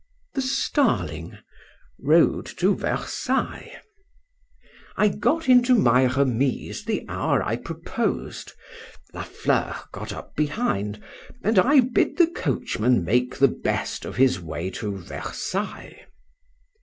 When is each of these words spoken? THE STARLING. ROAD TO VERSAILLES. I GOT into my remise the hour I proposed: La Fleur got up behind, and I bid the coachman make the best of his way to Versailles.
THE 0.33 0.41
STARLING. 0.41 1.37
ROAD 2.01 2.47
TO 2.47 2.73
VERSAILLES. 2.75 3.69
I 4.97 5.07
GOT 5.09 5.47
into 5.47 5.75
my 5.75 6.05
remise 6.07 6.83
the 6.85 7.05
hour 7.07 7.43
I 7.43 7.55
proposed: 7.55 8.53
La 9.13 9.21
Fleur 9.21 9.75
got 9.91 10.11
up 10.11 10.35
behind, 10.35 11.03
and 11.43 11.59
I 11.59 11.81
bid 11.81 12.17
the 12.17 12.25
coachman 12.25 13.03
make 13.03 13.37
the 13.37 13.47
best 13.47 14.03
of 14.03 14.15
his 14.15 14.41
way 14.41 14.71
to 14.71 14.97
Versailles. 14.97 16.01